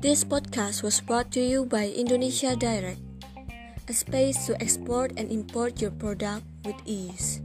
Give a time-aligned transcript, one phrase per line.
[0.00, 3.04] This podcast was brought to you by Indonesia Direct,
[3.84, 7.44] a space to export and import your product with ease.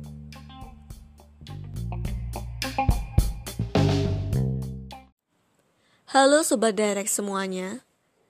[6.15, 7.83] Halo Sobat Direct semuanya,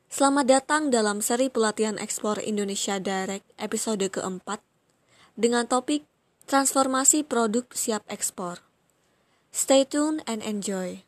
[0.10, 4.57] selamat datang dalam seri pelatihan ekspor Indonesia Direct episode keempat
[5.38, 6.02] dengan topik
[6.50, 8.57] Transformasi Produk Siap Ekspor.
[9.54, 11.04] Stay tuned and enjoy.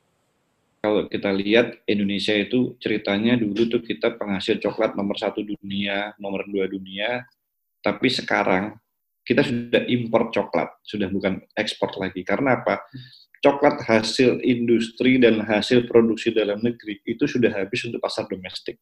[0.77, 6.45] Kalau kita lihat Indonesia itu ceritanya dulu tuh kita penghasil coklat nomor satu dunia, nomor
[6.45, 7.25] dua dunia,
[7.81, 8.77] tapi sekarang
[9.25, 12.21] kita sudah impor coklat, sudah bukan ekspor lagi.
[12.23, 12.85] Karena apa?
[13.43, 18.79] Coklat hasil industri dan hasil produksi dalam negeri itu sudah habis untuk pasar domestik.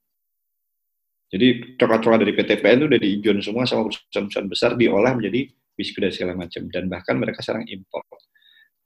[1.34, 6.14] Jadi coklat-coklat dari PTPN itu udah diijon semua sama perusahaan-perusahaan besar diolah menjadi biskuit dan
[6.14, 8.05] segala macam dan bahkan mereka sekarang impor.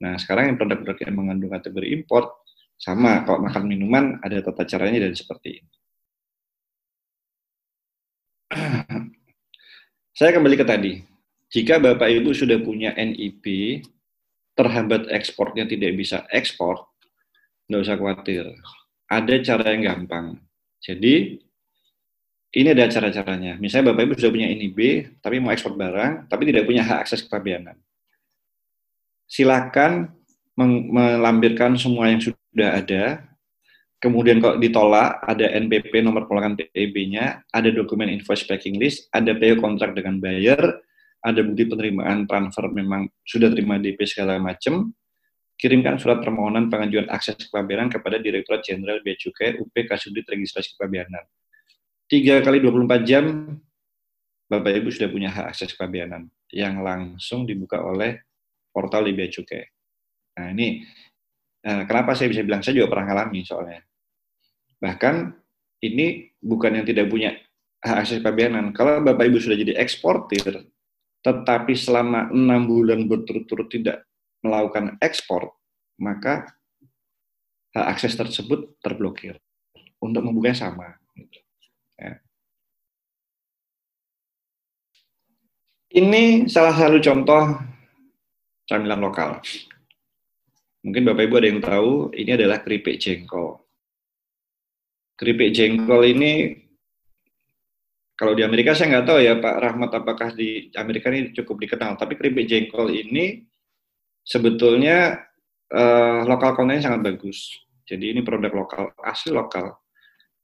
[0.00, 2.40] Nah sekarang yang produk-produk yang mengandung kategori impor
[2.80, 5.72] sama kalau makan minuman ada tata caranya dan seperti ini.
[10.16, 10.92] Saya kembali ke tadi.
[11.52, 13.44] Jika Bapak Ibu sudah punya NIP,
[14.56, 16.88] terhambat ekspornya tidak bisa ekspor,
[17.68, 18.44] nggak usah khawatir.
[19.10, 20.40] Ada cara yang gampang.
[20.80, 21.36] Jadi,
[22.56, 23.60] ini ada cara-caranya.
[23.60, 24.78] Misalnya Bapak Ibu sudah punya NIB,
[25.20, 27.76] tapi mau ekspor barang, tapi tidak punya hak akses kepabeanan.
[29.28, 30.16] Silakan
[30.56, 33.22] melampirkan semua yang sudah ada,
[34.02, 39.60] kemudian kalau ditolak, ada NPP nomor penolakan PEB-nya, ada dokumen invoice packing list, ada PO
[39.62, 40.58] kontrak dengan buyer,
[41.20, 44.90] ada bukti penerimaan transfer memang sudah terima DP segala macam,
[45.60, 51.28] kirimkan surat permohonan pengajuan akses kepabeanan kepada Direktorat Jenderal Bea Cukai UP Kasubdit Registrasi Kepabeanan.
[52.08, 53.54] Tiga kali 24 jam,
[54.50, 58.18] Bapak Ibu sudah punya hak akses kepabeanan yang langsung dibuka oleh
[58.74, 59.62] portal di Bea Cukai.
[60.40, 60.82] Nah ini
[61.60, 63.84] Nah, kenapa saya bisa bilang saya juga pernah ngalami soalnya.
[64.80, 65.14] Bahkan
[65.84, 67.36] ini bukan yang tidak punya
[67.84, 68.72] akses kepabeanan.
[68.72, 70.68] Kalau Bapak Ibu sudah jadi eksportir,
[71.20, 74.08] tetapi selama enam bulan berturut-turut tidak
[74.40, 75.52] melakukan ekspor,
[76.00, 76.48] maka
[77.76, 79.36] hak akses tersebut terblokir.
[80.00, 80.96] Untuk membukanya sama.
[82.00, 82.24] Ya.
[85.92, 87.60] Ini salah satu contoh
[88.64, 89.44] camilan lokal.
[90.80, 93.60] Mungkin Bapak Ibu ada yang tahu, ini adalah keripik jengkol.
[95.20, 96.56] Keripik jengkol ini,
[98.16, 102.00] kalau di Amerika saya nggak tahu ya Pak Rahmat apakah di Amerika ini cukup dikenal,
[102.00, 103.44] tapi keripik jengkol ini
[104.24, 105.20] sebetulnya
[105.72, 107.52] uh, lokal kontennya sangat bagus.
[107.84, 109.76] Jadi ini produk lokal, asli lokal.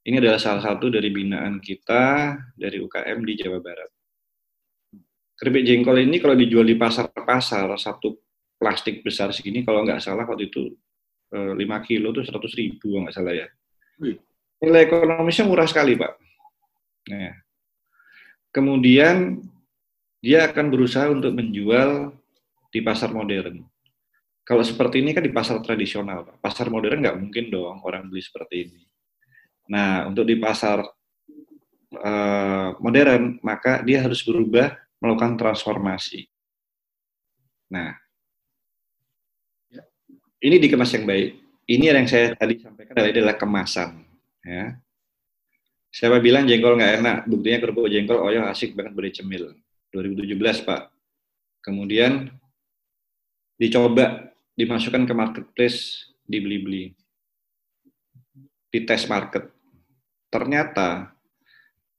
[0.05, 3.89] Ini adalah salah satu dari binaan kita dari UKM di Jawa Barat.
[5.37, 8.26] Keripik jengkol ini kalau dijual di pasar-pasar, satu
[8.57, 10.73] plastik besar segini kalau nggak salah waktu itu
[11.33, 13.47] eh, lima kilo tuh seratus ribu nggak salah ya.
[14.57, 16.17] Nilai ekonomisnya murah sekali pak.
[17.13, 17.33] Nah,
[18.49, 19.41] kemudian
[20.19, 22.11] dia akan berusaha untuk menjual
[22.73, 23.63] di pasar modern.
[24.47, 26.39] Kalau seperti ini kan di pasar tradisional, Pak.
[26.39, 28.81] Pasar modern nggak mungkin dong orang beli seperti ini.
[29.67, 30.87] Nah, untuk di pasar
[31.91, 34.71] uh, modern, maka dia harus berubah
[35.03, 36.31] melakukan transformasi.
[37.75, 37.91] Nah,
[40.41, 41.29] ini dikemas yang baik.
[41.67, 43.89] Ini yang saya tadi sampaikan adalah, adalah kemasan.
[44.45, 44.79] Ya.
[45.91, 47.17] Siapa bilang jengkol nggak enak?
[47.27, 49.51] Buktinya kerupuk jengkol, oh ya asik banget beri cemil.
[49.91, 50.81] 2017 Pak.
[51.59, 52.31] Kemudian
[53.59, 56.95] dicoba dimasukkan ke marketplace dibeli-beli.
[58.71, 59.51] Di tes market.
[60.31, 61.11] Ternyata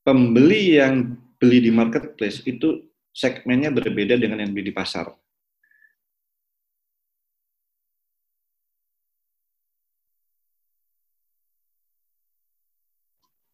[0.07, 5.11] pembeli yang beli di marketplace itu segmennya berbeda dengan yang beli di pasar.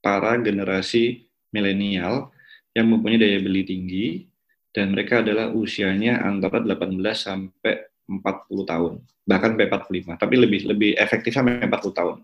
[0.05, 2.29] Para generasi milenial
[2.77, 4.29] yang mempunyai daya beli tinggi
[4.75, 8.93] dan mereka adalah usianya antara 18 sampai 40 tahun,
[9.25, 12.17] bahkan sampai 45, tapi lebih lebih efektif sampai 40 tahun.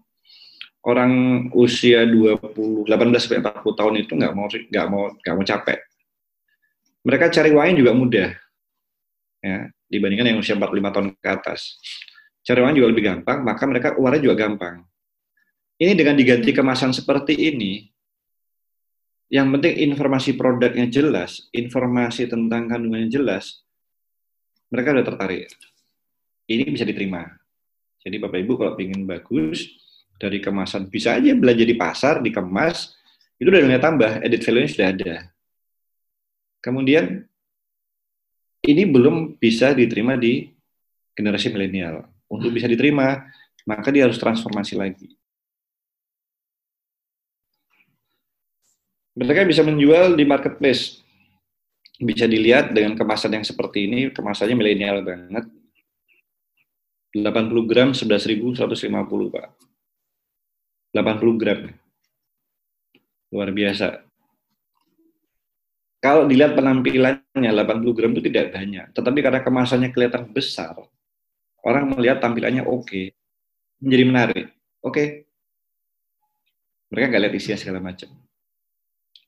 [0.85, 1.13] Orang
[1.57, 5.79] usia 20, 18 sampai 40 tahun itu nggak mau nggak mau nggak mau capek.
[7.01, 8.29] Mereka cari wine juga mudah,
[9.41, 11.81] ya dibandingkan yang usia 45 tahun ke atas.
[12.45, 14.90] Cari wine juga lebih gampang, maka mereka keluarnya juga gampang.
[15.81, 17.89] Ini dengan diganti kemasan seperti ini,
[19.33, 23.65] yang penting informasi produknya jelas, informasi tentang kandungannya jelas,
[24.69, 25.49] mereka sudah tertarik.
[26.53, 27.25] Ini bisa diterima.
[27.97, 29.73] Jadi Bapak Ibu kalau ingin bagus,
[30.21, 32.93] dari kemasan bisa aja belanja di pasar, dikemas,
[33.41, 35.15] itu udah nilai tambah, edit value-nya sudah ada.
[36.61, 37.25] Kemudian,
[38.69, 40.45] ini belum bisa diterima di
[41.17, 42.05] generasi milenial.
[42.29, 43.25] Untuk bisa diterima,
[43.65, 45.17] maka dia harus transformasi lagi
[49.21, 51.05] Mereka bisa menjual di marketplace.
[52.01, 55.45] Bisa dilihat dengan kemasan yang seperti ini, kemasannya milenial banget.
[57.13, 58.57] 80 gram 11.150
[59.29, 59.47] Pak.
[60.97, 61.61] 80 gram.
[63.29, 64.09] Luar biasa.
[66.01, 70.73] Kalau dilihat penampilannya 80 gram itu tidak banyak, tetapi karena kemasannya kelihatan besar,
[71.61, 73.13] orang melihat tampilannya oke, okay,
[73.85, 74.47] menjadi menarik.
[74.81, 75.09] Oke, okay.
[76.89, 78.09] mereka nggak lihat isinya segala macam.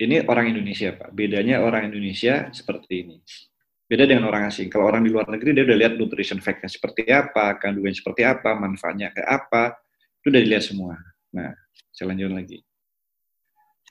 [0.02, 1.14] Ini orang Indonesia, Pak.
[1.14, 3.16] Bedanya orang Indonesia seperti ini.
[3.86, 4.66] Beda dengan orang asing.
[4.66, 8.56] Kalau orang di luar negeri, dia udah lihat nutrition fact-nya seperti apa, kandungan seperti apa,
[8.58, 9.78] manfaatnya kayak apa,
[10.18, 10.98] itu udah dilihat semua.
[11.30, 11.54] Nah,
[11.94, 12.58] saya lanjut lagi.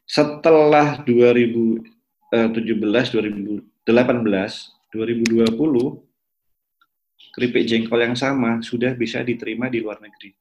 [0.04, 5.44] Setelah 2000 2017, 2018, 2020,
[7.36, 10.31] keripik jengkol yang sama sudah bisa diterima di luar negeri.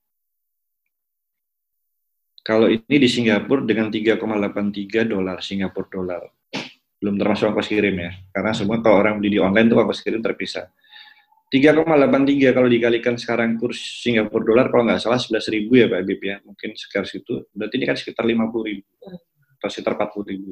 [2.40, 6.22] Kalau ini di Singapura dengan 3,83 dolar Singapura dolar.
[7.00, 8.10] Belum termasuk ongkos kirim ya.
[8.32, 10.68] Karena semua kalau orang beli di online itu ongkos kirim terpisah.
[11.50, 16.20] 3,83 kalau dikalikan sekarang kurs Singapura dolar kalau nggak salah 11 ribu ya Pak Habib
[16.20, 16.36] ya.
[16.44, 17.44] Mungkin sekitar situ.
[17.52, 18.88] Berarti ini kan sekitar 50 ribu.
[19.60, 20.50] Atau sekitar 40 ribu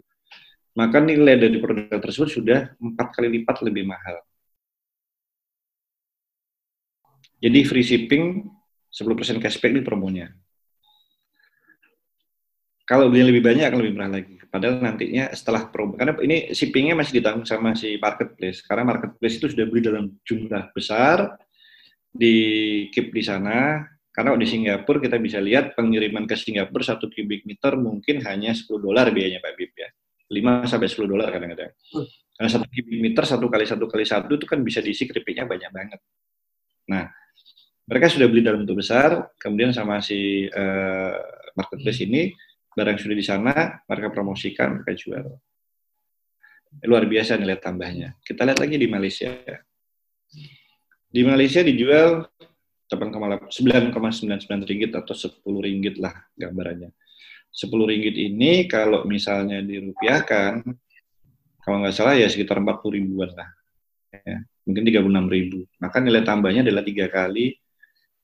[0.79, 4.23] maka nilai dari produk tersebut sudah empat kali lipat lebih mahal.
[7.43, 8.47] Jadi free shipping
[8.87, 10.31] 10% cashback di promonya.
[12.89, 14.41] Kalau beli lebih banyak akan lebih murah lagi.
[14.49, 18.65] Padahal nantinya setelah promo, karena ini shippingnya masih ditanggung sama si marketplace.
[18.65, 21.37] Karena marketplace itu sudah beli dalam jumlah besar,
[22.09, 22.37] di
[22.89, 23.85] keep di sana.
[24.09, 28.67] Karena di Singapura kita bisa lihat pengiriman ke Singapura satu kubik meter mungkin hanya 10
[28.83, 29.93] dolar biayanya Pak Bib ya.
[30.33, 31.71] 5 sampai 10 dolar kadang-kadang.
[31.93, 32.09] Hmm.
[32.35, 35.71] Karena satu kubik meter satu kali satu kali satu itu kan bisa diisi keripiknya banyak
[35.71, 36.01] banget.
[36.89, 37.05] Nah,
[37.85, 41.15] mereka sudah beli dalam bentuk besar, kemudian sama si uh,
[41.55, 42.33] marketplace ini
[42.79, 45.27] barang sudah di sana, mereka promosikan, mereka jual.
[46.87, 48.15] Luar biasa nilai tambahnya.
[48.23, 49.35] Kita lihat lagi di Malaysia.
[51.09, 52.23] Di Malaysia dijual
[52.87, 53.51] 9,99
[54.63, 56.95] ringgit atau 10 ringgit lah gambarannya.
[57.51, 60.63] 10 ringgit ini kalau misalnya dirupiahkan,
[61.65, 63.49] kalau nggak salah ya sekitar 40 ribuan lah.
[64.09, 65.59] Ya, mungkin 36 ribu.
[65.81, 67.57] Maka nilai tambahnya adalah tiga kali.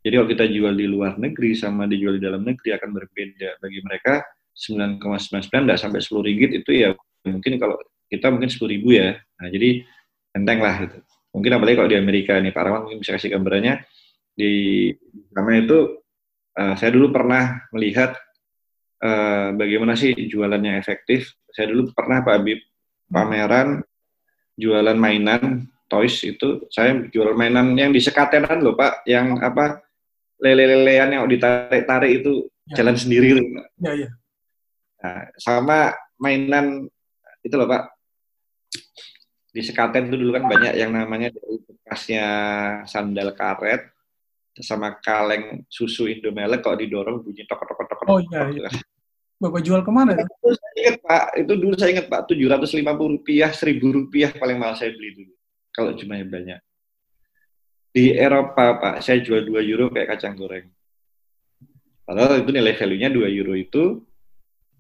[0.05, 3.57] Jadi kalau kita jual di luar negeri sama dijual di dalam negeri akan berbeda.
[3.61, 4.21] Bagi mereka
[4.55, 6.95] 9,99 tidak sampai 10 ringgit itu ya
[7.27, 9.19] mungkin kalau kita mungkin 10 ribu ya.
[9.19, 9.83] Nah jadi
[10.35, 10.99] enteng lah gitu.
[11.35, 13.83] Mungkin apalagi kalau di Amerika nih Pak Rawan mungkin bisa kasih gambarannya
[14.35, 14.91] di
[15.35, 15.79] sana itu
[16.59, 18.15] uh, saya dulu pernah melihat
[19.03, 21.35] uh, bagaimana sih jualannya efektif.
[21.51, 22.59] Saya dulu pernah Pak Habib
[23.11, 23.83] pameran
[24.55, 29.83] jualan mainan toys itu saya jual mainan yang di sekatenan loh Pak, yang apa
[30.43, 32.83] lele-lelean yang ditarik-tarik itu ya.
[32.83, 33.39] jalan sendiri.
[33.83, 34.11] Ya, ya.
[35.05, 36.89] Nah, sama mainan
[37.45, 37.93] itu loh Pak.
[39.53, 42.27] Di sekaten itu dulu kan banyak yang namanya dari bekasnya
[42.89, 43.85] sandal karet
[44.65, 48.09] sama kaleng susu Indomelek kok didorong bunyi tok tok tok tok.
[48.09, 48.49] Oh iya.
[48.49, 48.73] iya.
[49.37, 50.17] Bapak jual ke mana?
[50.17, 50.25] Ya?
[50.25, 53.93] Itu saya ingat Pak, itu dulu saya ingat Pak, tujuh ratus lima puluh rupiah, seribu
[53.93, 55.35] rupiah paling mahal saya beli dulu.
[55.75, 56.61] Kalau jumlahnya banyak.
[57.93, 60.71] Di Eropa Pak, saya jual dua euro kayak kacang goreng.
[62.07, 64.07] Padahal itu nilai value-nya dua euro itu,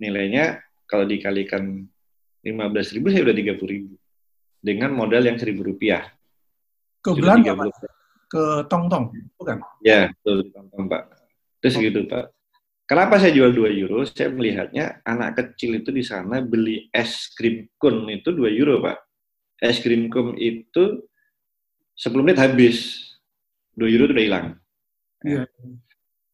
[0.04, 1.88] nilainya kalau dikalikan
[2.44, 3.94] lima belas ribu, saya udah tiga puluh ribu.
[4.60, 6.08] Dengan modal yang seribu rupiah.
[7.04, 7.68] Ke Belanda Pak?
[8.28, 9.60] Ke Tong-Tong, bukan?
[9.84, 11.02] Ya, betul, Tong-Tong Pak.
[11.60, 12.32] Itu segitu Pak.
[12.84, 14.04] Kenapa saya jual 2 euro?
[14.04, 18.98] Saya melihatnya anak kecil itu di sana beli es krim kun itu 2 euro, Pak.
[19.56, 21.00] Es krim kun itu
[21.96, 23.08] 10 menit habis.
[23.72, 24.46] 2 euro itu udah hilang.
[25.24, 25.48] Iya.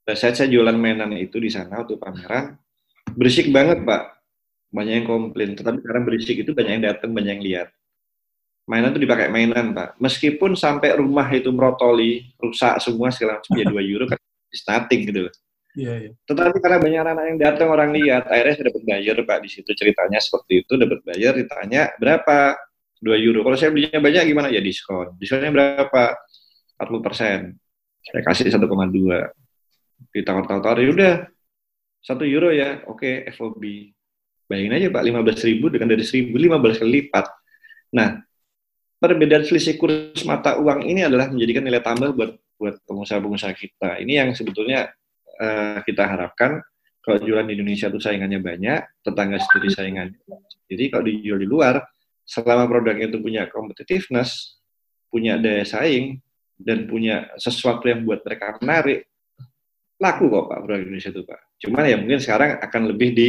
[0.03, 2.59] Pada saat saya jualan mainan itu di sana waktu pameran,
[3.17, 4.03] berisik banget, Pak.
[4.71, 5.59] Banyak yang komplain.
[5.59, 7.69] Tetapi karena berisik itu banyak yang datang, banyak yang lihat.
[8.71, 9.99] Mainan itu dipakai mainan, Pak.
[9.99, 14.19] Meskipun sampai rumah itu merotoli, rusak semua segala macam, ya 2 euro kan
[14.51, 15.35] starting gitu loh.
[15.71, 16.11] Iya, iya.
[16.27, 19.71] Tetapi karena banyak anak yang datang orang lihat, akhirnya saya dapat bayar pak di situ
[19.71, 22.59] ceritanya seperti itu dapat bayar ditanya berapa
[22.99, 23.47] dua euro.
[23.47, 25.15] Kalau saya belinya banyak gimana ya diskon.
[25.15, 26.19] Diskonnya berapa?
[26.81, 27.39] 40 persen.
[28.03, 29.31] Saya kasih 1,2.
[30.11, 31.15] Ditawar-tawar ya udah
[32.01, 33.63] satu euro ya, oke okay, FOB.
[34.51, 37.27] Bayangin aja pak, 15 ribu dengan dari 1000 15 kali lipat.
[37.95, 38.19] Nah,
[38.99, 43.91] perbedaan selisih kurs mata uang ini adalah menjadikan nilai tambah buat buat pengusaha-pengusaha kita.
[44.05, 44.93] Ini yang sebetulnya
[45.41, 46.61] uh, kita harapkan
[47.01, 50.21] kalau jualan di Indonesia itu saingannya banyak, tetangga sendiri saingannya.
[50.69, 51.81] Jadi kalau dijual di luar,
[52.29, 54.61] selama produknya itu punya competitiveness,
[55.09, 56.21] punya daya saing,
[56.61, 59.10] dan punya sesuatu yang buat mereka menarik,
[60.01, 61.41] laku kok Pak produk Indonesia itu Pak.
[61.61, 63.29] Cuman ya mungkin sekarang akan lebih di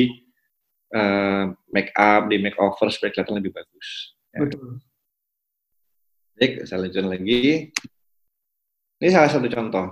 [0.96, 4.16] uh, make up, di make over supaya kelihatan lebih bagus.
[4.32, 4.40] Ya.
[4.48, 4.80] Betul.
[6.40, 7.70] Baik, saya lanjutkan lagi.
[8.98, 9.92] Ini salah satu contoh.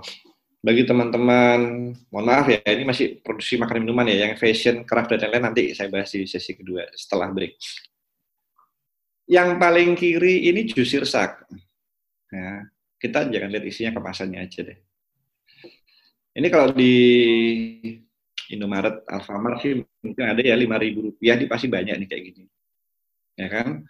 [0.60, 5.32] Bagi teman-teman, mohon maaf ya, ini masih produksi makanan minuman ya, yang fashion, craft, dan
[5.32, 7.56] lain-lain nanti saya bahas di sesi kedua setelah break.
[9.30, 11.48] Yang paling kiri ini jus sirsak.
[12.28, 12.66] Ya,
[13.00, 14.78] kita jangan lihat isinya kemasannya aja deh.
[16.40, 16.94] Ini kalau di
[18.48, 22.48] Indomaret, Alfamart sih mungkin ada ya lima ribu rupiah, di pasti banyak nih kayak gini.
[23.36, 23.84] Ya kan?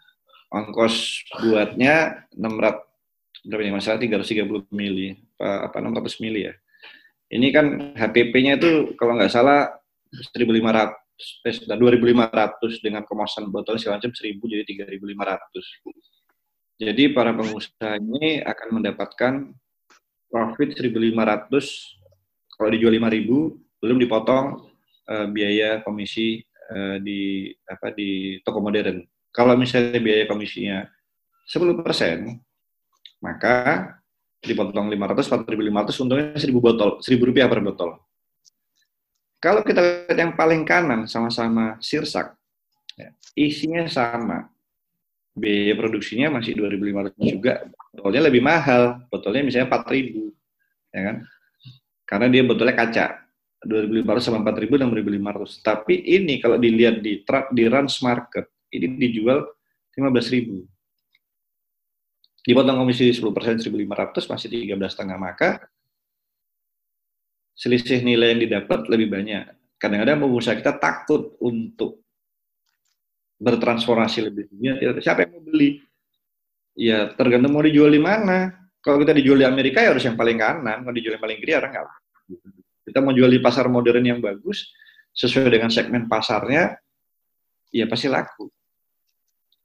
[0.51, 6.55] Ongkos buatnya 600 berapa ini masalah 330 mili apa, apa 600 mili ya.
[7.31, 9.71] Ini kan HPP-nya itu kalau nggak salah
[10.11, 10.51] 1.500
[11.47, 16.83] eh, 2.500 dengan kemasan botol segala macam 1.000 jadi 3.500.
[16.83, 19.33] Jadi para pengusaha ini akan mendapatkan
[20.27, 22.00] profit 1.500
[22.61, 24.69] kalau dijual 5.000 belum dipotong
[25.09, 29.01] uh, biaya komisi uh, di apa di toko modern.
[29.33, 30.85] Kalau misalnya biaya komisinya
[31.49, 32.37] 10 persen,
[33.25, 33.89] maka
[34.45, 37.97] dipotong 500, 4.500, untungnya 1.000 botol, 1.000 rupiah per botol.
[39.41, 42.37] Kalau kita lihat yang paling kanan sama-sama sirsak,
[42.93, 44.53] ya, isinya sama,
[45.33, 47.65] biaya produksinya masih 2.500 juga,
[47.97, 51.17] botolnya lebih mahal, botolnya misalnya 4.000, ya kan?
[52.11, 53.07] Karena dia botolnya kaca.
[53.61, 55.63] 2.500 sama 4.000 dan 1.500.
[55.63, 57.23] Tapi ini kalau dilihat di
[57.55, 59.47] di Rans Market, ini dijual
[59.95, 60.65] 15.000.
[62.41, 63.21] Dipotong komisi 10%
[63.63, 65.61] 1.500 masih 13,5 maka
[67.53, 69.45] selisih nilai yang didapat lebih banyak.
[69.77, 72.01] Kadang-kadang pengusaha kita takut untuk
[73.37, 74.73] bertransformasi lebih tinggi.
[75.05, 75.85] Siapa yang mau beli?
[76.77, 78.60] Ya tergantung mau dijual di mana.
[78.81, 80.85] Kalau kita dijual di Amerika ya harus yang paling kanan.
[80.85, 81.89] Kalau dijual yang paling kiri orang nggak
[82.91, 84.75] kita mau jual di pasar modern yang bagus,
[85.15, 86.75] sesuai dengan segmen pasarnya,
[87.71, 88.51] ya pasti laku.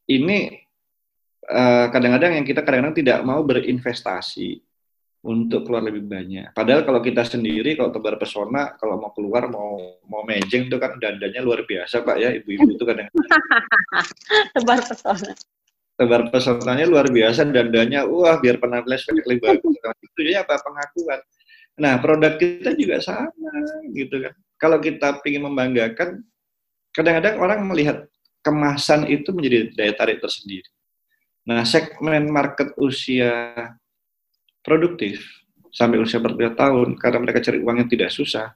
[0.06, 0.40] Ini
[1.42, 4.62] eh, kadang-kadang uh, yang kita kadang-kadang tidak mau berinvestasi
[5.26, 6.54] untuk keluar lebih banyak.
[6.54, 11.02] Padahal kalau kita sendiri, kalau tebar pesona, kalau mau keluar, mau mau mejeng itu kan
[11.02, 13.10] dandanya luar biasa Pak ya, ibu-ibu itu kadang
[14.54, 15.34] tebar pesona.
[15.96, 19.76] Tebar pesonanya luar biasa, dandanya, wah biar penampilan lebih bagus.
[20.12, 21.24] Itu ya apa pengakuan.
[21.76, 23.52] Nah, produk kita juga sama
[23.92, 24.34] gitu kan.
[24.56, 26.24] Kalau kita ingin membanggakan,
[26.96, 27.98] kadang-kadang orang melihat
[28.40, 30.68] kemasan itu menjadi daya tarik tersendiri.
[31.46, 33.52] Nah, segmen market usia
[34.64, 35.22] produktif
[35.76, 38.56] sampai usia berapa tahun, karena mereka cari uang yang tidak susah,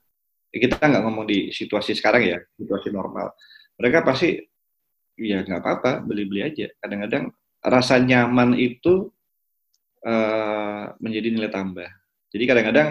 [0.50, 3.36] ya kita nggak ngomong di situasi sekarang ya, situasi normal.
[3.75, 4.39] Mereka pasti,
[5.20, 6.72] ya nggak apa-apa, beli-beli aja.
[6.80, 9.12] Kadang-kadang rasa nyaman itu
[10.08, 11.90] uh, menjadi nilai tambah.
[12.32, 12.90] Jadi kadang-kadang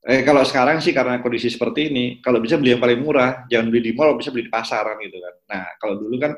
[0.00, 3.68] Eh, kalau sekarang sih karena kondisi seperti ini, kalau bisa beli yang paling murah, jangan
[3.68, 5.34] beli di mall, bisa beli di pasaran gitu kan.
[5.44, 6.32] Nah, kalau dulu kan,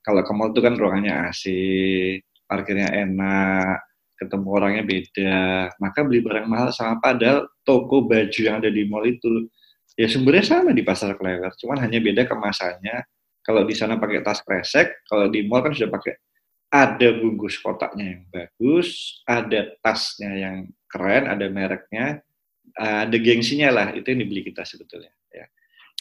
[0.00, 1.44] kalau ke mall itu kan ruangannya AC,
[2.48, 3.84] parkirnya enak,
[4.16, 5.36] ketemu orangnya beda,
[5.84, 9.52] maka beli barang mahal sama padahal toko baju yang ada di mall itu
[9.92, 13.04] ya sumbernya sama di pasar klewer, cuman hanya beda kemasannya.
[13.48, 16.20] Kalau di sana pakai tas kresek, kalau di mall kan sudah pakai
[16.68, 22.20] ada bungkus kotaknya yang bagus, ada tasnya yang keren, ada mereknya,
[22.76, 25.48] ada gengsinya lah itu yang dibeli kita sebetulnya ya.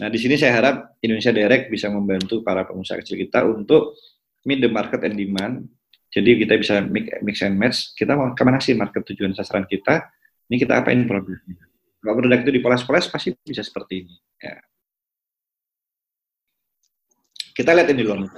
[0.03, 3.95] Nah di sini saya harap Indonesia Direct bisa membantu para pengusaha kecil kita untuk
[4.43, 5.71] meet the market and demand.
[6.11, 7.95] Jadi kita bisa mix, and match.
[7.95, 10.07] Kita mau ke mana sih market tujuan sasaran kita?
[10.51, 11.63] Ini kita apain produknya?
[11.99, 14.15] Kalau produk itu dipoles-poles pasti bisa seperti ini.
[14.39, 14.55] Ya.
[17.57, 18.29] Kita lihat ini dulu.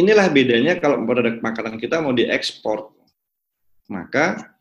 [0.00, 2.88] Inilah bedanya kalau produk makanan kita mau diekspor.
[3.92, 4.56] Maka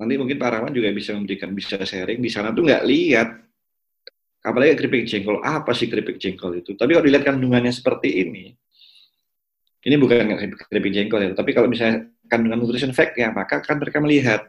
[0.00, 2.24] nanti mungkin Pak Rahman juga bisa memberikan bisa sharing.
[2.24, 3.28] Di sana tuh nggak lihat.
[4.40, 5.44] Apalagi keripik jengkol.
[5.44, 6.72] Apa sih keripik jengkol itu?
[6.72, 8.56] Tapi kalau dilihat kandungannya seperti ini
[9.84, 10.24] ini bukan
[10.72, 11.30] keripik jengkol ya.
[11.36, 14.48] Tapi kalau misalnya kandungan nutrition fact ya maka kan mereka melihat.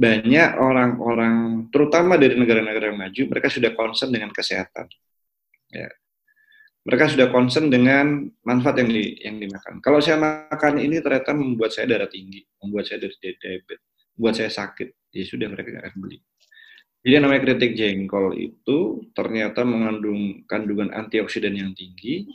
[0.00, 4.88] Banyak orang-orang terutama dari negara-negara maju mereka sudah concern dengan kesehatan.
[5.68, 5.92] Ya
[6.90, 9.78] mereka sudah concern dengan manfaat yang di, yang dimakan.
[9.78, 13.78] Kalau saya makan ini ternyata membuat saya darah tinggi, membuat saya dari diabetes,
[14.18, 16.18] buat saya sakit, ya sudah mereka akan beli.
[17.06, 22.26] Jadi yang namanya kritik jengkol itu ternyata mengandung kandungan antioksidan yang tinggi.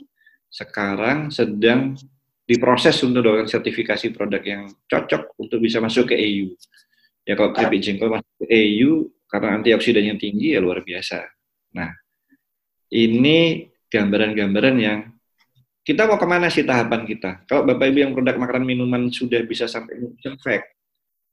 [0.48, 1.92] Sekarang sedang
[2.48, 6.56] diproses untuk mendapatkan sertifikasi produk yang cocok untuk bisa masuk ke EU.
[7.28, 11.28] Ya kalau keripik jengkol masuk ke EU karena antioksidan yang tinggi ya luar biasa.
[11.76, 11.92] Nah,
[12.88, 14.98] ini gambaran-gambaran yang
[15.86, 17.46] kita mau ke mana sih tahapan kita?
[17.46, 20.74] Kalau Bapak Ibu yang produk makanan minuman sudah bisa sampai nutrition fact,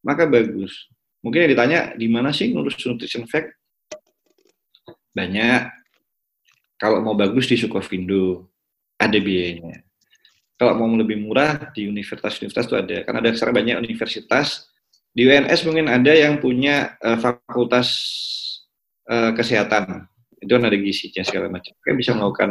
[0.05, 0.93] maka bagus.
[1.25, 3.49] Mungkin yang ditanya, di mana sih ngurus nutrition fact?
[5.15, 5.73] Banyak.
[6.77, 8.45] Kalau mau bagus di Sukovindo,
[9.01, 9.81] ada biayanya.
[10.53, 12.97] Kalau mau lebih murah di universitas-universitas itu ada.
[13.07, 14.69] Karena ada sekarang banyak universitas
[15.13, 17.89] di UNS mungkin ada yang punya uh, fakultas
[19.09, 20.09] uh, kesehatan.
[20.43, 21.73] Itu kan ada gizinya segala macam.
[21.79, 22.49] Kayak bisa melakukan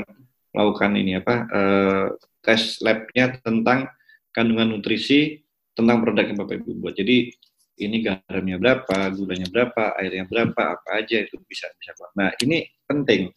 [0.53, 2.07] melakukan ini apa uh,
[2.45, 3.89] tes labnya tentang
[4.33, 5.41] kandungan nutrisi
[5.73, 6.97] tentang produk yang Bapak Ibu buat.
[6.97, 7.33] Jadi
[7.81, 11.97] ini garamnya berapa, gulanya berapa, airnya berapa, apa aja itu bisa bisa.
[12.17, 13.33] Nah ini penting.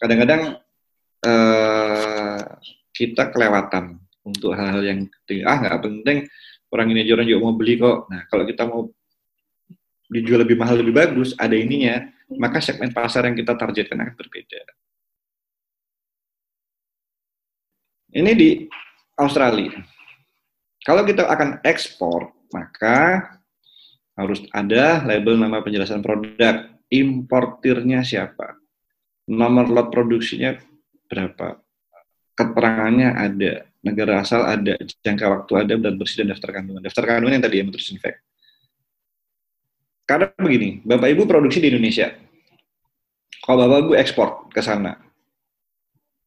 [0.00, 0.60] Kadang-kadang
[1.24, 2.40] uh,
[2.92, 5.44] kita kelewatan untuk hal-hal yang penting.
[5.44, 6.18] Ah nggak penting
[6.74, 8.10] orang ini orang juga mau beli kok.
[8.10, 8.90] Nah kalau kita mau
[10.10, 12.02] dijual lebih mahal lebih bagus, ada ininya,
[12.38, 14.60] maka segmen pasar yang kita targetkan akan berbeda.
[18.14, 18.50] Ini di
[19.18, 19.74] Australia.
[20.86, 23.26] Kalau kita akan ekspor, maka
[24.14, 26.70] harus ada label nama penjelasan produk.
[26.86, 28.54] Importirnya siapa?
[29.26, 30.54] Nomor lot produksinya
[31.10, 31.58] berapa?
[32.38, 33.66] Keterangannya ada.
[33.82, 34.78] Negara asal ada.
[35.02, 35.74] Jangka waktu ada.
[35.74, 36.86] Dan bersih dan daftar kandungan.
[36.86, 38.22] Daftar kandungan yang tadi ya, nutrition fact.
[40.04, 42.12] Karena begini, Bapak Ibu produksi di Indonesia.
[43.44, 44.96] Kalau Bapak Ibu ekspor ke sana,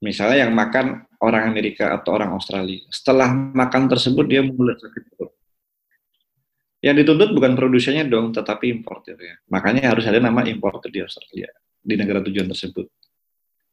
[0.06, 2.86] misalnya yang makan orang Amerika atau orang Australia.
[2.94, 5.34] Setelah makan tersebut dia mulai sakit perut.
[6.78, 9.42] Yang dituntut bukan produsennya dong, tetapi importernya.
[9.50, 11.50] Makanya harus ada nama importer di Australia,
[11.82, 12.86] di negara tujuan tersebut.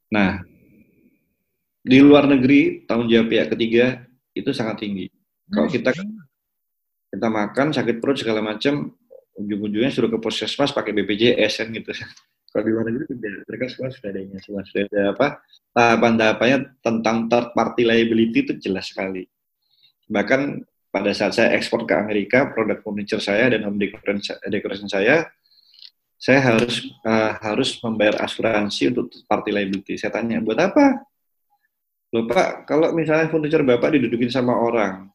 [0.08, 0.40] Nah,
[1.84, 5.12] di luar negeri, tanggung jawab pihak ketiga itu sangat tinggi.
[5.52, 5.92] Kalau kita
[7.12, 8.88] kita makan sakit perut segala macam,
[9.36, 11.92] ujung-ujungnya suruh ke puskesmas pakai BPJS kan gitu.
[12.54, 15.26] Kalau di luar negeri tidak, mereka semua sudah adanya, semua sudah ada apa
[15.74, 19.26] tahapan-tahapannya tentang third party liability itu jelas sekali.
[20.06, 20.62] Bahkan
[20.94, 25.26] pada saat saya ekspor ke Amerika, produk furniture saya dan home decoration, decoration saya,
[26.14, 29.98] saya harus uh, harus membayar asuransi untuk party liability.
[29.98, 31.02] Saya tanya, buat apa?
[32.14, 35.10] Loh Pak, kalau misalnya furniture Bapak didudukin sama orang,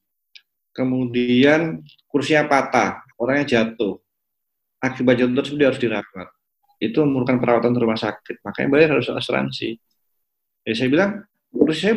[0.76, 3.96] kemudian kursinya patah, orangnya jatuh,
[4.84, 6.28] akibat jatuh tersebut dia harus dirawat
[6.80, 8.40] itu memerlukan perawatan rumah sakit.
[8.42, 9.76] Makanya bayar harus asuransi.
[10.64, 11.12] Ya saya bilang,
[11.52, 11.94] kursi saya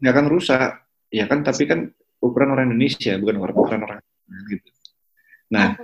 [0.00, 0.70] nggak akan rusak.
[1.12, 4.00] Ya kan, tapi kan ukuran orang Indonesia, bukan ukuran orang
[4.48, 4.68] gitu.
[5.52, 5.76] Nah,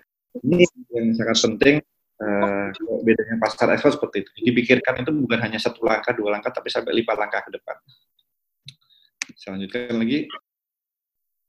[0.43, 1.77] ini yang sangat penting
[2.19, 2.69] uh,
[3.05, 4.31] bedanya pasar ekspor seperti itu.
[4.51, 7.77] Dipikirkan itu bukan hanya satu langkah, dua langkah, tapi sampai lipat langkah ke depan.
[9.37, 10.27] Saya lanjutkan lagi.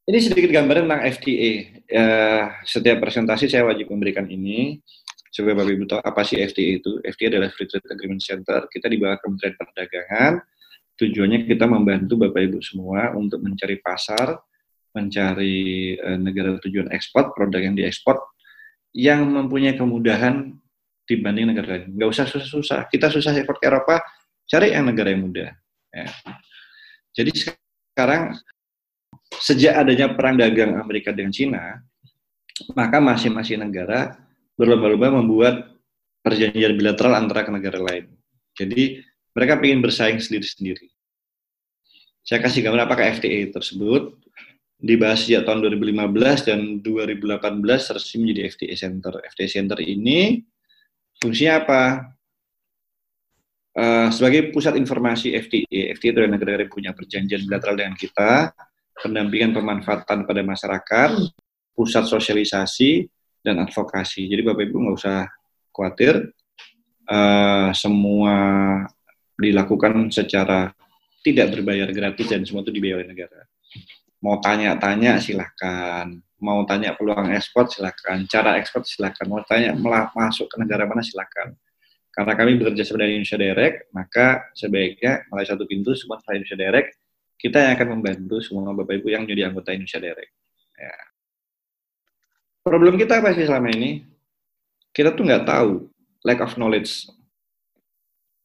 [0.01, 1.31] Ini sedikit gambaran tentang FTA.
[1.31, 1.51] Uh,
[1.91, 4.81] eh, setiap presentasi saya wajib memberikan ini
[5.31, 6.99] supaya Bapak Ibu tahu apa sih FTA itu.
[6.99, 8.67] FTA adalah Free Trade Agreement Center.
[8.67, 10.33] Kita di bawah Kementerian Perdagangan.
[10.99, 14.35] Tujuannya kita membantu Bapak Ibu semua untuk mencari pasar,
[14.91, 18.19] mencari uh, negara tujuan ekspor, produk yang diekspor,
[18.91, 20.51] yang mempunyai kemudahan
[21.07, 21.95] dibanding negara lain.
[21.95, 22.91] Nggak usah susah-susah.
[22.91, 24.03] Kita susah ekspor ke Eropa,
[24.45, 25.49] cari yang negara yang mudah.
[25.95, 26.11] Ya.
[27.15, 28.35] Jadi sekarang
[29.39, 31.79] sejak adanya perang dagang Amerika dengan Cina,
[32.75, 34.30] maka masing-masing negara
[34.61, 35.55] berlomba-lomba membuat
[36.21, 38.13] perjanjian bilateral antara negara lain.
[38.53, 39.01] Jadi
[39.33, 40.85] mereka ingin bersaing sendiri-sendiri.
[42.21, 44.21] Saya kasih gambar apakah FTA tersebut
[44.77, 49.13] dibahas sejak tahun 2015 dan 2018 resmi menjadi FTA Center.
[49.25, 50.45] FTA Center ini
[51.17, 51.81] fungsinya apa?
[53.71, 58.51] Uh, sebagai pusat informasi FTA, FTA itu adalah negara yang punya perjanjian bilateral dengan kita,
[58.99, 61.11] pendampingan pemanfaatan pada masyarakat,
[61.71, 63.07] pusat sosialisasi,
[63.41, 64.29] dan advokasi.
[64.29, 65.25] Jadi Bapak Ibu nggak usah
[65.73, 66.31] khawatir,
[67.09, 68.35] uh, semua
[69.37, 70.69] dilakukan secara
[71.21, 73.45] tidak berbayar gratis dan semua itu dibayar oleh negara.
[74.21, 79.73] Mau tanya-tanya silahkan, mau tanya peluang ekspor silahkan, cara ekspor silahkan, mau tanya
[80.13, 81.53] masuk ke negara mana silahkan.
[82.11, 86.89] Karena kami bekerja sama dengan Indonesia Direct, maka sebaiknya melalui satu pintu semua Indonesia Direct,
[87.39, 90.31] kita yang akan membantu semua Bapak Ibu yang menjadi anggota Indonesia Direct.
[90.75, 91.10] Ya.
[92.61, 94.05] Problem kita apa sih selama ini?
[94.93, 95.89] Kita tuh nggak tahu,
[96.21, 97.09] lack of knowledge.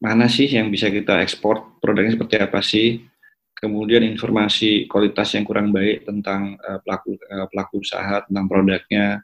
[0.00, 3.04] Mana sih yang bisa kita ekspor, produknya seperti apa sih?
[3.52, 9.20] Kemudian informasi kualitas yang kurang baik tentang uh, pelaku uh, pelaku usaha, tentang produknya.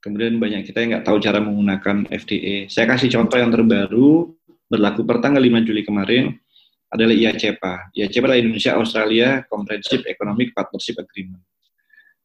[0.00, 2.72] Kemudian banyak kita yang nggak tahu cara menggunakan FTA.
[2.72, 4.32] Saya kasih contoh yang terbaru,
[4.72, 6.32] berlaku per tanggal 5 Juli kemarin,
[6.88, 7.92] adalah IACPA.
[7.92, 11.44] IACPA adalah Indonesia Australia Comprehensive Economic Partnership Agreement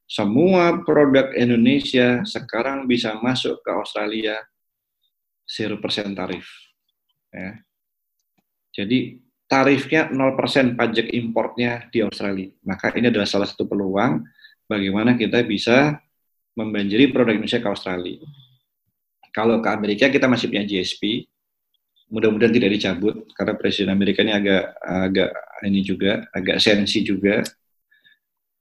[0.10, 4.42] semua produk Indonesia sekarang bisa masuk ke Australia
[5.46, 5.78] 0%
[6.18, 6.50] tarif.
[7.30, 7.62] Ya.
[8.74, 12.50] Jadi tarifnya 0% pajak importnya di Australia.
[12.66, 14.26] Maka ini adalah salah satu peluang
[14.66, 16.02] bagaimana kita bisa
[16.58, 18.26] membanjiri produk Indonesia ke Australia.
[19.30, 21.30] Kalau ke Amerika kita masih punya GSP,
[22.10, 25.32] mudah-mudahan tidak dicabut karena Presiden Amerika ini agak agak
[25.70, 27.46] ini juga agak sensi juga.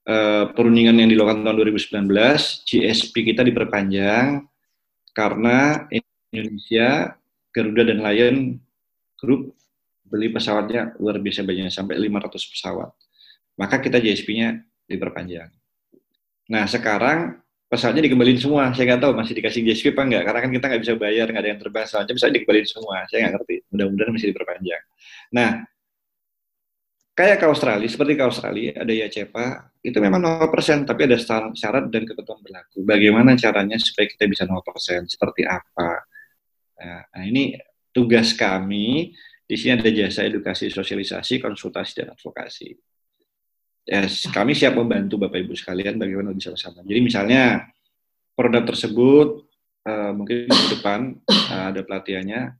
[0.09, 2.09] Uh, perundingan yang dilakukan tahun 2019,
[2.65, 4.41] GSP kita diperpanjang
[5.13, 5.85] karena
[6.33, 7.13] Indonesia,
[7.53, 8.37] Garuda dan Lion
[9.21, 9.53] Group
[10.09, 12.89] beli pesawatnya luar biasa banyak sampai 500 pesawat.
[13.53, 14.57] Maka kita GSP-nya
[14.89, 15.53] diperpanjang.
[16.49, 17.37] Nah sekarang
[17.69, 18.73] pesawatnya dikembaliin semua.
[18.73, 21.43] Saya nggak tahu masih dikasih GSP apa enggak, karena kan kita nggak bisa bayar, nggak
[21.45, 21.85] ada yang terbang.
[21.85, 22.95] Soalnya bisa dikembaliin semua.
[23.05, 23.55] Saya nggak ngerti.
[23.69, 24.83] Mudah-mudahan masih diperpanjang.
[25.29, 25.49] Nah,
[27.19, 31.19] kayak ke Australia, seperti ke Australia, ada ya cepa, itu memang 0%, tapi ada
[31.51, 32.87] syarat dan ketentuan berlaku.
[32.87, 34.55] Bagaimana caranya supaya kita bisa 0%?
[35.11, 36.07] Seperti apa?
[36.79, 37.59] Nah, ini
[37.91, 39.11] tugas kami.
[39.43, 42.71] Di sini ada jasa edukasi, sosialisasi, konsultasi, dan advokasi
[43.89, 46.85] ya kami siap membantu Bapak Ibu sekalian bagaimana bisa bersama.
[46.85, 47.65] Jadi misalnya
[48.37, 49.49] produk tersebut
[49.89, 52.53] uh, mungkin di depan uh, ada pelatihannya,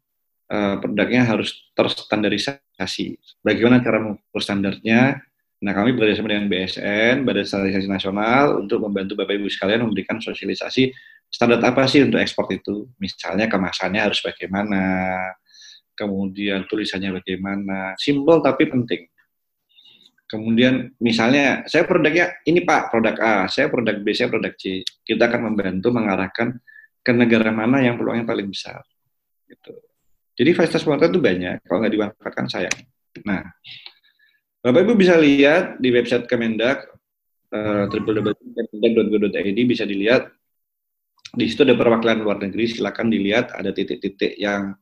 [0.52, 3.16] uh, produknya harus terstandarisasi.
[3.46, 5.22] Bagaimana cara mengukur standarnya?
[5.60, 10.92] Nah kami bekerjasama dengan BSN, Badan Standarisasi Nasional, untuk membantu Bapak Ibu sekalian memberikan sosialisasi
[11.30, 12.88] standar apa sih untuk ekspor itu.
[12.98, 14.80] Misalnya kemasannya harus bagaimana,
[16.00, 19.12] kemudian tulisannya bagaimana, simpel tapi penting
[20.30, 24.86] Kemudian misalnya saya produknya ini Pak produk A, saya produk B, saya produk C.
[25.02, 26.54] Kita akan membantu mengarahkan
[27.02, 28.86] ke negara mana yang peluangnya paling besar.
[29.50, 29.74] Gitu.
[30.40, 32.78] Jadi fasilitas pemerintah itu banyak, kalau nggak dimanfaatkan sayang.
[33.28, 33.44] Nah,
[34.64, 36.88] Bapak Ibu bisa lihat di website Kemendak
[37.52, 37.92] uh,
[39.68, 40.32] bisa dilihat
[41.30, 44.74] di situ ada perwakilan luar negeri, silakan dilihat ada titik-titik yang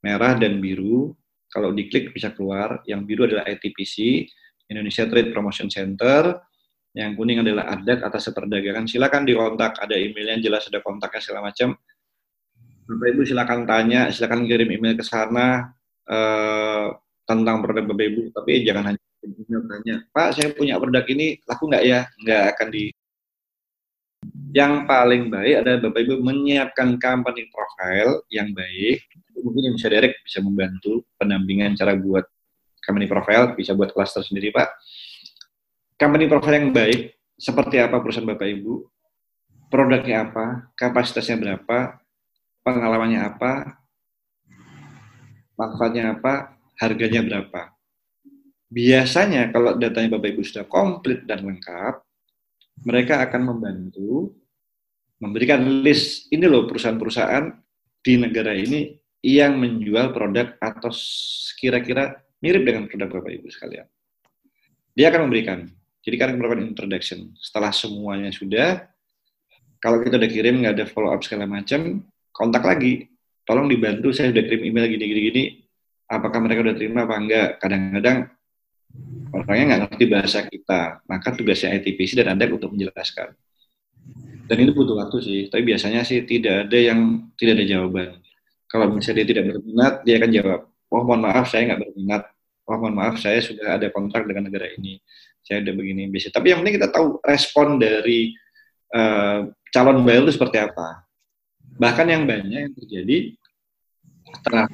[0.00, 1.12] merah dan biru.
[1.50, 2.80] Kalau diklik bisa keluar.
[2.86, 4.24] Yang biru adalah ITPC,
[4.70, 6.40] Indonesia Trade Promotion Center.
[6.94, 8.86] Yang kuning adalah adat atas perdagangan.
[8.86, 11.74] Silakan dikontak, ada emailnya jelas, ada kontaknya segala macam.
[12.90, 15.70] Bapak Ibu silakan tanya, silakan kirim email ke sana
[16.10, 16.90] uh,
[17.22, 18.22] tentang produk Bapak Ibu.
[18.34, 22.00] Tapi jangan hanya email tanya, Pak saya punya produk ini laku nggak ya?
[22.18, 22.84] Nggak akan di
[24.50, 29.06] yang paling baik adalah Bapak Ibu menyiapkan company profile yang baik.
[29.38, 32.26] Mungkin yang bisa direct bisa membantu pendampingan cara buat
[32.82, 34.68] company profile, bisa buat kelas tersendiri Pak.
[35.94, 38.74] Company profile yang baik, seperti apa perusahaan Bapak Ibu,
[39.70, 41.99] produknya apa, kapasitasnya berapa,
[42.76, 43.52] pengalamannya apa,
[45.58, 47.74] manfaatnya apa, harganya berapa.
[48.70, 52.00] Biasanya kalau datanya Bapak Ibu sudah komplit dan lengkap,
[52.86, 54.32] mereka akan membantu
[55.20, 57.52] memberikan list ini loh perusahaan-perusahaan
[58.00, 60.88] di negara ini yang menjual produk atau
[61.60, 63.86] kira-kira mirip dengan produk Bapak Ibu sekalian.
[64.96, 65.68] Dia akan memberikan.
[66.00, 67.36] Jadi kan melakukan introduction.
[67.36, 68.88] Setelah semuanya sudah,
[69.84, 72.00] kalau kita udah kirim nggak ada follow up segala macam,
[72.40, 73.04] kontak lagi.
[73.44, 75.60] Tolong dibantu, saya udah kirim email gini-gini.
[76.08, 77.48] Apakah mereka udah terima apa enggak?
[77.60, 78.32] Kadang-kadang
[79.30, 83.36] orangnya nggak ngerti bahasa kita, maka tugasnya ITPC dan Anda untuk menjelaskan.
[84.50, 88.18] Dan itu butuh waktu sih, tapi biasanya sih tidak ada yang tidak ada jawaban.
[88.66, 92.22] Kalau misalnya dia tidak berminat, dia akan jawab, oh mohon maaf saya nggak berminat,
[92.66, 94.98] oh mohon maaf saya sudah ada kontrak dengan negara ini,
[95.46, 96.34] saya udah begini bisa.
[96.34, 98.34] Tapi yang penting kita tahu respon dari
[98.94, 101.09] uh, calon buyer itu seperti apa.
[101.80, 103.32] Bahkan yang banyak yang terjadi
[104.28, 104.68] setelah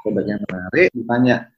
[0.00, 1.52] produknya menarik, ditanya,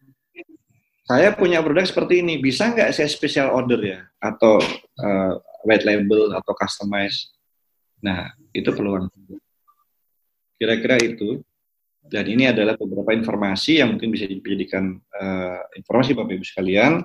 [1.07, 4.01] saya punya produk seperti ini, bisa nggak saya special order ya?
[4.19, 4.59] Atau
[4.99, 5.33] uh,
[5.63, 7.31] white label atau customize?
[8.03, 9.07] Nah, itu peluang.
[10.59, 11.39] Kira-kira itu.
[12.05, 17.01] Dan ini adalah beberapa informasi yang mungkin bisa dijadikan uh, informasi Bapak Ibu sekalian.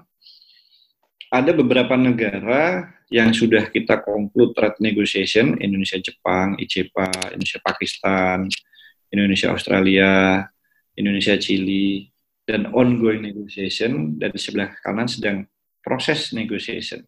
[1.32, 8.46] Ada beberapa negara yang sudah kita conclude trade negotiation, Indonesia Jepang, ICEPA, Indonesia Pakistan,
[9.10, 10.46] Indonesia Australia,
[10.94, 12.06] Indonesia Chili,
[12.46, 15.46] dan ongoing negotiation, dan di sebelah kanan sedang
[15.82, 17.02] proses negotiation.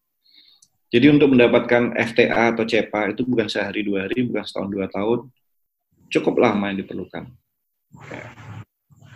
[0.92, 5.30] Jadi untuk mendapatkan FTA atau CEPA itu bukan sehari dua hari, bukan setahun dua tahun,
[6.12, 7.32] cukup lama yang diperlukan.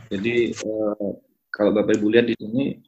[0.08, 1.12] Jadi uh,
[1.52, 2.80] kalau Bapak Ibu lihat di sini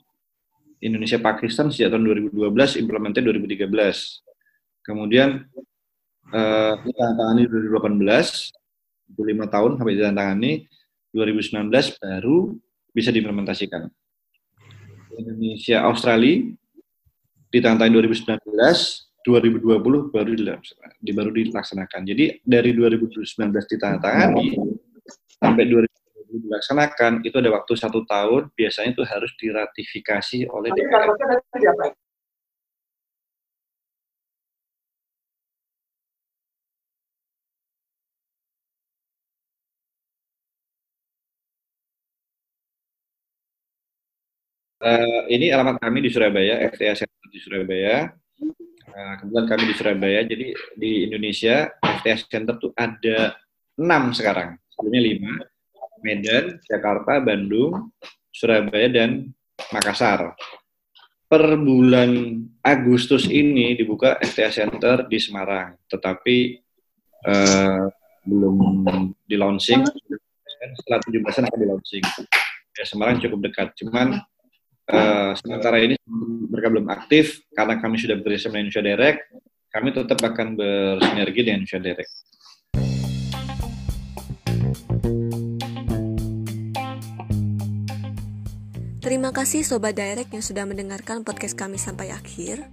[0.82, 4.86] Indonesia Pakistan sejak tahun 2012 implementasi 2013.
[4.86, 5.50] Kemudian
[6.32, 8.54] uh, ditandatangani 2018
[9.18, 10.52] lima tahun sampai ditandatangani
[11.16, 11.72] 2019
[12.04, 12.38] baru
[12.94, 13.90] bisa diimplementasikan.
[15.18, 16.46] Indonesia Australia
[17.50, 20.32] ditandatangani 2019 2020 baru
[21.04, 22.02] baru dilaksanakan.
[22.08, 24.56] Jadi dari 2019 ditandatangani
[25.36, 25.97] sampai 2020
[26.48, 31.12] dilaksanakan itu ada waktu satu tahun biasanya itu harus diratifikasi oleh DPR.
[44.78, 48.14] Uh, ini alamat kami di Surabaya, FTA Center di Surabaya.
[48.88, 53.34] Uh, kebetulan kami di Surabaya, jadi di Indonesia FTA Center tuh ada
[53.74, 54.54] enam sekarang.
[54.70, 55.34] Sebelumnya lima.
[56.02, 57.92] Medan, Jakarta, Bandung,
[58.32, 59.32] Surabaya, dan
[59.74, 60.38] Makassar.
[61.28, 66.56] Per bulan Agustus ini dibuka FTA Center di Semarang, tetapi
[67.28, 67.92] uh,
[68.24, 68.56] belum
[69.28, 69.84] di launching.
[70.58, 72.04] Setelah 17 akan di launching.
[72.78, 74.24] Ya, Semarang cukup dekat, cuman
[74.88, 76.00] uh, sementara ini
[76.48, 79.22] mereka belum aktif karena kami sudah bekerja dengan Indonesia Direct.
[79.68, 82.12] Kami tetap akan bersinergi dengan Indonesia Direct.
[89.08, 92.68] Terima kasih Sobat Direct yang sudah mendengarkan podcast kami sampai akhir.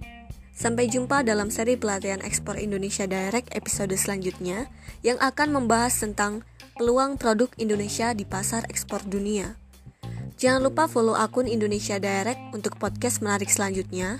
[0.51, 4.67] Sampai jumpa dalam seri pelatihan ekspor Indonesia Direct episode selanjutnya
[4.99, 6.43] yang akan membahas tentang
[6.75, 9.55] peluang produk Indonesia di pasar ekspor dunia.
[10.35, 14.19] Jangan lupa follow akun Indonesia Direct untuk podcast menarik selanjutnya.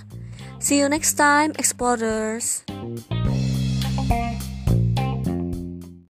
[0.63, 2.63] See you next time, exporters!